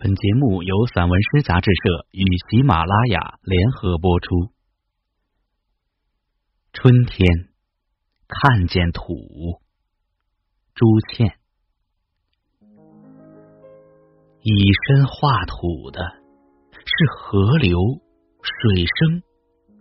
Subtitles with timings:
[0.00, 4.52] 本节目由散文诗杂志社与喜马拉雅联合播出。
[6.72, 7.48] 春天，
[8.28, 9.02] 看见土。
[10.72, 11.40] 朱倩，
[14.40, 16.00] 以身画土的
[16.70, 17.76] 是河流、
[18.40, 19.22] 水声、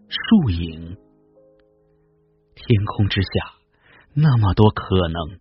[0.10, 0.98] 树影。
[2.56, 3.54] 天空之下，
[4.16, 5.40] 那么多可能，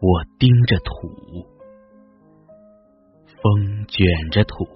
[0.00, 1.59] 我盯着土。
[3.42, 4.68] 风卷着土，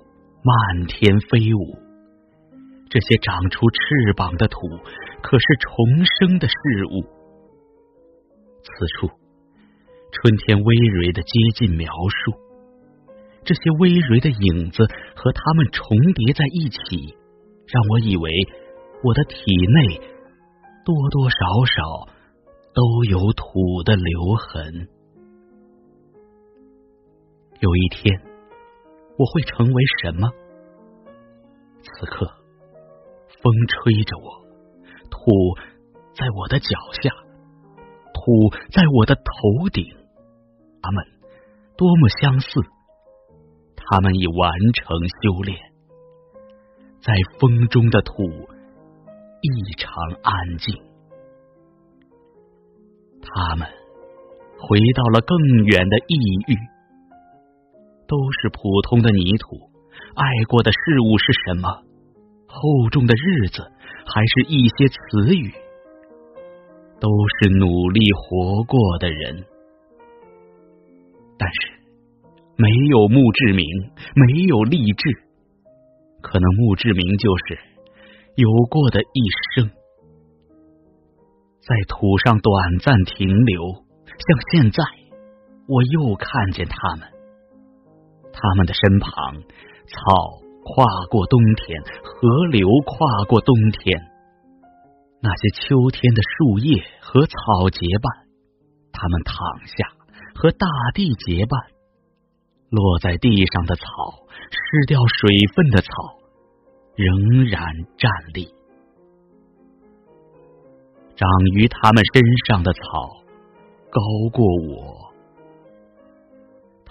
[0.43, 1.79] 漫天飞舞。
[2.89, 4.59] 这些长出翅膀的土，
[5.23, 6.55] 可是重生的事
[6.91, 7.03] 物。
[8.63, 9.09] 此处，
[10.13, 12.33] 春天葳蕤的接近描述。
[13.45, 14.83] 这些葳蕤的影子
[15.15, 17.15] 和它们重叠在一起，
[17.67, 18.31] 让我以为
[19.03, 20.01] 我的体内
[20.87, 22.09] 多多少少
[22.73, 24.89] 都有土的留痕。
[27.61, 28.34] 有一天。
[29.17, 30.31] 我会成为什么？
[31.83, 32.27] 此刻，
[33.43, 34.45] 风吹着我，
[35.11, 35.31] 土
[36.15, 36.69] 在我的脚
[37.03, 37.11] 下，
[38.13, 38.23] 土
[38.73, 39.85] 在我的头顶，
[40.83, 41.05] 他们
[41.77, 42.49] 多么相似！
[43.77, 45.59] 他们已完成修炼，
[47.03, 48.15] 在风中的土
[49.43, 49.93] 异常
[50.23, 50.83] 安静，
[53.21, 53.69] 他们
[54.59, 56.17] 回到了更远的异
[56.53, 56.57] 域。
[58.07, 59.57] 都是普通的泥土，
[60.15, 61.69] 爱过的事物是什么？
[62.47, 63.63] 厚重的日子，
[64.07, 65.53] 还是一些词语？
[67.01, 67.09] 都
[67.39, 69.45] 是努力活过的人，
[71.37, 71.73] 但是
[72.57, 73.67] 没有墓志铭，
[74.15, 75.11] 没有励志。
[76.23, 77.59] 可能墓志铭就是
[78.37, 79.21] 有过的一
[79.55, 79.71] 生，
[81.61, 83.63] 在土上短暂停留，
[84.07, 84.83] 像现在，
[85.67, 87.09] 我又看见他们。
[88.35, 89.13] 他们的身旁，
[89.87, 94.03] 草跨过冬天，河流跨过冬天。
[95.23, 98.27] 那些秋天的树叶和草结伴，
[98.93, 99.37] 他们躺
[99.67, 99.89] 下
[100.35, 101.61] 和大地结伴。
[102.71, 103.85] 落在地上的草，
[104.51, 105.89] 失掉水分的草，
[106.97, 107.63] 仍然
[107.97, 108.53] 站立。
[111.15, 112.81] 长于他们身上的草，
[113.91, 114.01] 高
[114.33, 115.14] 过我。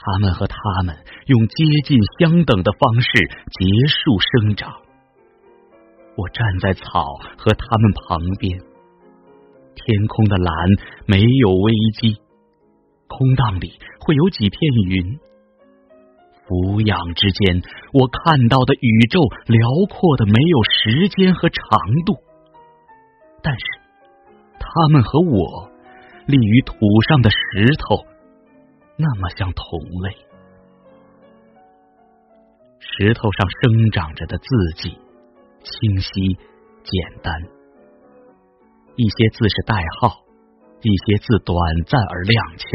[0.06, 0.98] 他们和他们
[1.28, 3.08] 用接近相等的方式
[3.52, 4.74] 结束生长。
[6.18, 7.06] 我站在草
[7.38, 10.54] 和他们旁边，天空的蓝
[11.08, 11.72] 没有危
[12.02, 12.18] 机，
[13.08, 14.60] 空荡里会有几片
[14.90, 15.20] 云。
[16.46, 17.62] 俯仰之间，
[17.94, 21.64] 我看到的宇宙辽阔的没有时间和长
[22.06, 22.18] 度，
[23.42, 23.66] 但是
[24.60, 25.72] 他们和我
[26.28, 26.76] 立于土
[27.08, 28.13] 上的石头。
[28.96, 30.16] 那么像同类，
[32.80, 34.46] 石头上生长着的字
[34.76, 34.90] 迹
[35.64, 36.38] 清晰
[36.84, 37.34] 简单，
[38.96, 40.22] 一些字是代号，
[40.82, 42.66] 一些字短暂而踉跄，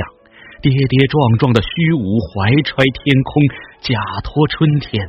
[0.60, 3.42] 跌跌撞撞的虚无，怀揣天空，
[3.80, 5.08] 假托春天，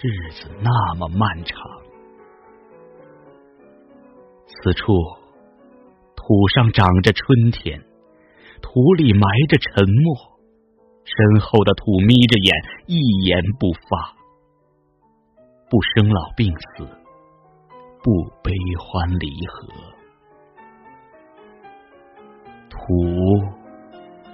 [0.00, 1.56] 日子那么漫长。
[4.48, 4.92] 此处
[6.16, 7.89] 土上长着春天。
[8.62, 10.16] 土里埋着沉默，
[11.04, 12.54] 身后的土眯着眼，
[12.86, 14.14] 一言不发，
[15.68, 16.84] 不生老病死，
[18.02, 19.68] 不悲欢离合。
[22.70, 22.78] 土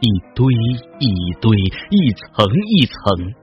[0.00, 0.44] 一堆
[1.00, 1.56] 一堆，
[1.90, 3.34] 一层一层，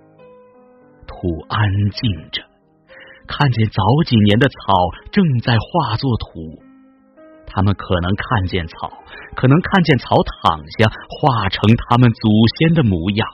[1.07, 2.43] 土安静着，
[3.27, 4.55] 看见早几年的草
[5.11, 6.62] 正在化作土。
[7.53, 8.89] 他们可能看见草，
[9.35, 12.27] 可能看见草躺下，化成他们祖
[12.57, 13.27] 先的模样。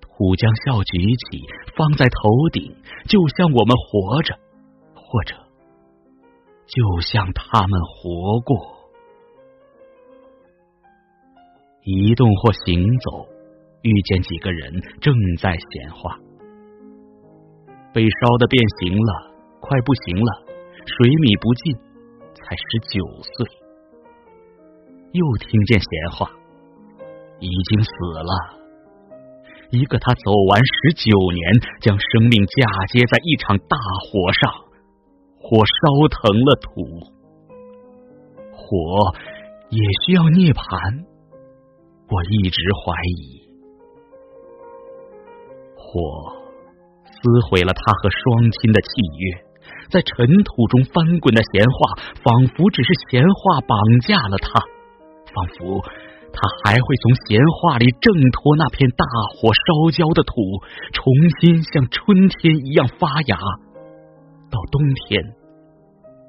[0.00, 2.74] 土将笑举起，放在头顶，
[3.06, 4.34] 就像我们活着，
[4.96, 5.36] 或者
[6.66, 8.76] 就像他们活过。
[11.84, 13.28] 移动或行走，
[13.82, 16.18] 遇见几个人正在闲话。
[17.94, 19.30] 被烧的变形了，
[19.60, 20.42] 快不行了，
[20.84, 21.87] 水米不进。
[22.48, 23.44] 才十九岁，
[25.12, 26.30] 又听见闲话，
[27.40, 28.32] 已经死了。
[29.68, 34.50] 一个他走完十九年，将生命嫁接在一场大火上，
[35.36, 36.70] 火烧腾了土，
[38.50, 39.12] 火
[39.68, 41.04] 也需要涅槃。
[42.08, 43.44] 我一直怀疑，
[45.76, 46.00] 火
[47.04, 49.47] 撕毁了他和双亲的契约。
[49.90, 54.60] 在尘土中翻滚的闲话，仿佛只是闲话绑架了他，
[55.34, 55.80] 仿佛
[56.32, 60.34] 他还会从闲话里挣脱那片大火烧焦的土，
[60.92, 63.38] 重新像春天一样发芽。
[64.50, 65.22] 到冬天，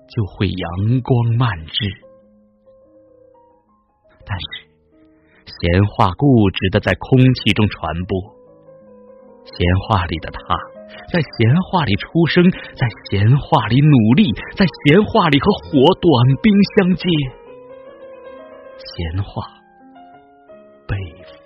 [0.08, 1.86] 就会阳光漫至。
[4.26, 4.68] 但是，
[5.46, 8.20] 闲话固执的在空气中传播。
[9.46, 9.58] 闲
[9.88, 10.40] 话里的他，
[11.12, 12.44] 在闲话里出生，
[12.76, 17.10] 在闲话里努力，在闲话里和火短兵相接。
[18.78, 19.44] 闲话
[20.88, 20.96] 被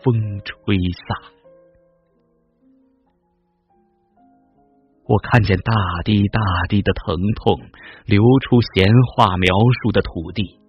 [0.01, 0.13] 风
[0.43, 1.31] 吹散，
[5.05, 5.73] 我看见大
[6.05, 7.59] 滴大滴的疼痛
[8.05, 8.85] 流出闲
[9.15, 10.59] 话描述的土地。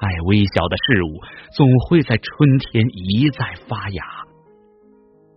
[0.00, 1.20] 太微小的事物，
[1.54, 4.02] 总会在春天一再发芽。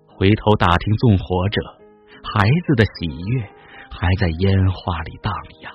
[0.08, 1.62] 回头打听，纵火者，
[2.34, 3.42] 孩子的喜悦
[3.92, 5.32] 还在烟花里荡
[5.62, 5.72] 漾。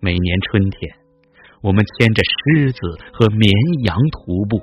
[0.00, 0.94] 每年春天，
[1.62, 2.80] 我们牵着狮子
[3.12, 3.50] 和绵
[3.84, 4.58] 羊徒步，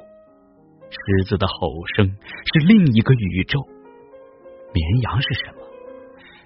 [0.90, 1.54] 狮子的吼
[1.96, 3.60] 声是另一个宇宙。
[4.74, 5.64] 绵羊是什么？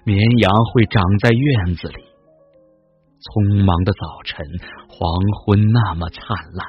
[0.04, 2.04] 绵羊会长在院子里。
[3.24, 4.46] 匆忙的早晨，
[4.88, 5.10] 黄
[5.40, 6.68] 昏那么灿烂，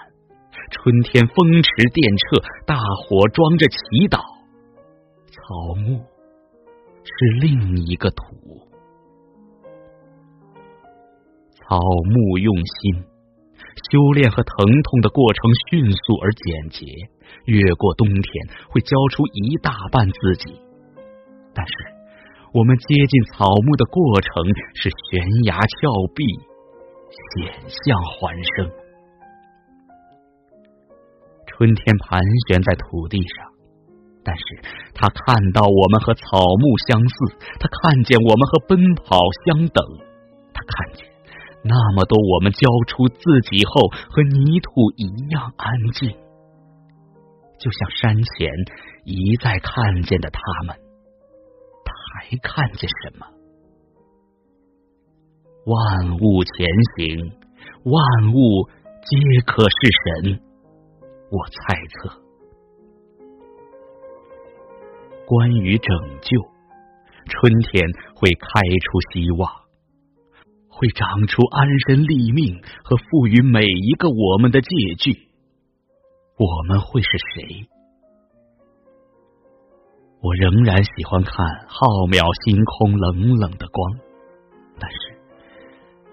[0.72, 3.78] 春天风驰电掣，大火装着祈
[4.10, 4.20] 祷。
[5.30, 6.02] 草木
[7.06, 8.24] 是另一个土，
[11.54, 13.06] 草木用心
[13.92, 16.86] 修炼和疼痛的过程迅速而简洁，
[17.46, 20.60] 越过冬天会交出一大半自己。
[21.54, 21.74] 但是
[22.52, 24.44] 我们接近草木的过程
[24.74, 26.26] 是悬崖峭壁，
[27.38, 28.72] 险象环生。
[31.46, 33.55] 春天盘旋在土地上。
[34.26, 34.44] 但是
[34.96, 36.26] 他看到我们和草
[36.60, 37.16] 木相似，
[37.60, 39.86] 他看见我们和奔跑相等，
[40.52, 41.06] 他看见
[41.64, 46.10] 那么多我们交出自己后和泥土一样安静，
[47.60, 48.52] 就像山前
[49.06, 50.76] 一再看见的他们，
[51.86, 53.28] 他还看见什么？
[55.66, 56.68] 万物前
[56.98, 57.32] 行，
[57.84, 58.70] 万物
[59.06, 59.78] 皆可是
[60.24, 60.42] 神。
[61.32, 62.25] 我猜测。
[65.28, 66.40] 关于拯救，
[67.26, 67.84] 春天
[68.16, 68.48] 会开
[68.84, 69.50] 出希望，
[70.70, 74.68] 会长出安身立命和赋予每一个我们的借
[75.00, 75.28] 据。
[76.38, 77.68] 我们会是谁？
[80.22, 81.34] 我仍然喜欢看
[81.68, 84.00] 浩渺星空冷冷的光，
[84.80, 85.18] 但是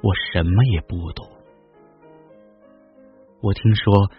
[0.02, 1.28] 我什么也不懂。
[3.42, 4.10] 我听说。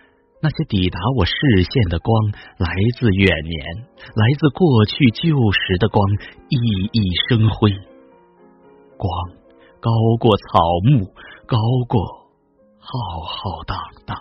[0.44, 1.32] 那些抵达我视
[1.64, 2.12] 线的光，
[2.58, 2.68] 来
[3.00, 3.66] 自远年，
[4.14, 6.06] 来自过去旧时的光，
[6.50, 6.60] 熠
[6.92, 7.00] 熠
[7.30, 7.72] 生辉。
[8.98, 9.10] 光
[9.80, 10.60] 高过草
[10.92, 11.06] 木，
[11.48, 11.56] 高
[11.88, 12.04] 过
[12.78, 14.18] 浩浩荡荡。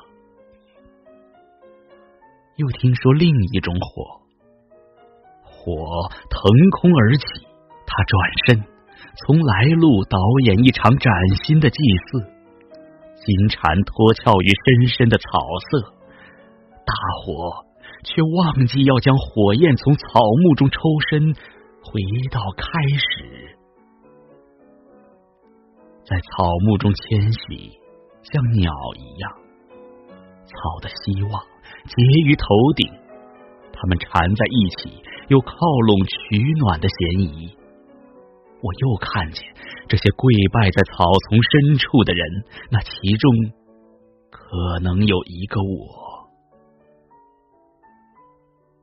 [2.55, 4.21] 又听说另一种火，
[5.43, 5.75] 火
[6.31, 7.25] 腾空而起，
[7.85, 8.65] 他转身，
[9.27, 12.21] 从来路导演一场崭新的祭祀，
[13.25, 15.41] 金蝉脱壳于深深的草
[15.73, 15.95] 色。
[16.84, 16.93] 大
[17.25, 17.64] 火
[18.05, 21.34] 却忘记要将火焰从草木中抽身，
[21.82, 22.00] 回
[22.31, 23.56] 到开始，
[26.05, 27.79] 在草木中迁徙，
[28.23, 29.32] 像鸟一样。
[30.44, 31.43] 草的希望
[31.87, 32.44] 结于头
[32.76, 32.93] 顶，
[33.73, 35.55] 它们缠在一起，有靠
[35.86, 37.56] 拢取暖的嫌疑。
[38.60, 39.43] 我又看见
[39.89, 43.32] 这些跪拜在草丛深处的人，那其中
[44.31, 46.12] 可能有一个我。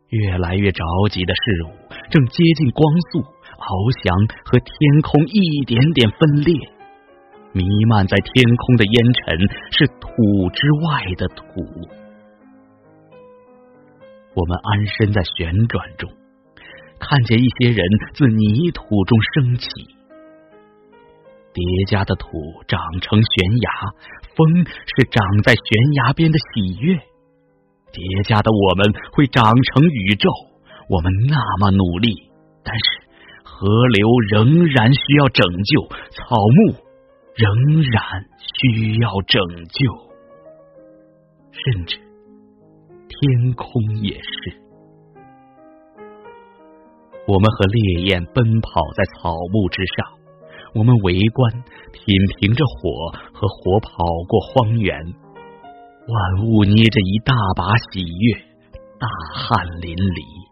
[0.10, 1.70] 越来越着急的事物
[2.10, 3.70] 正接近光速，翱
[4.01, 4.10] 翔
[4.46, 4.72] 和天
[5.04, 6.54] 空一点点分裂，
[7.54, 9.38] 弥漫在天空的烟尘
[9.72, 10.08] 是土
[10.50, 11.44] 之外的土。
[14.34, 16.10] 我们安身在旋转中，
[17.00, 19.68] 看见一些人自泥土中升起，
[21.54, 22.28] 叠加的土
[22.68, 23.70] 长成悬崖，
[24.36, 27.00] 风是长在悬崖边的喜悦。
[27.91, 30.29] 叠加的我们会长成宇宙，
[30.89, 32.31] 我们那么努力，
[32.63, 32.84] 但是
[33.43, 35.81] 河流仍然需要拯救，
[36.12, 36.75] 草木
[37.36, 39.79] 仍然需要拯救，
[41.51, 41.98] 甚至
[43.08, 44.62] 天空也是。
[47.27, 50.08] 我们和烈焰奔跑在草木之上，
[50.74, 51.51] 我们围观，
[51.91, 55.13] 品评着火和火跑过荒原。
[56.10, 58.34] 万物捏着一大把喜悦，
[58.98, 60.50] 大汗淋漓。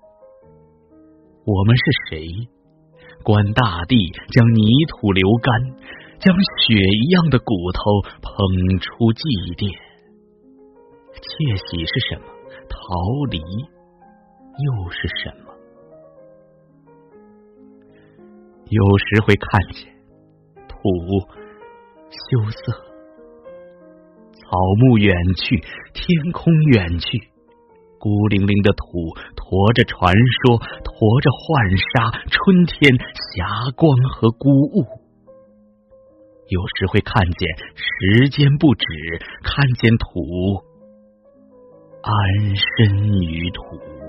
[1.46, 2.30] 我们是谁？
[3.24, 3.98] 观大地
[4.30, 5.50] 将泥土流干，
[6.20, 6.30] 将
[6.62, 7.82] 雪一样的骨头
[8.22, 8.30] 捧
[8.78, 9.26] 出祭
[9.58, 9.74] 奠。
[11.18, 12.30] 窃喜是什么？
[12.70, 12.78] 逃
[13.32, 15.50] 离又是什么？
[18.70, 19.90] 有时会看见
[20.70, 20.78] 土
[22.14, 22.87] 羞涩，
[24.50, 25.58] 草木远去，
[25.94, 27.20] 天空远去。
[28.00, 32.96] 孤零零的土，驮着传说，驮着幻纱，春天
[33.36, 33.44] 霞
[33.75, 34.86] 光和孤雾。
[36.48, 38.86] 有时会看见时间不止，
[39.44, 40.63] 看见土
[42.01, 44.07] 安身于土。